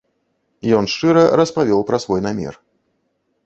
[0.77, 2.61] Ён шчыра распавёў пра свой намер.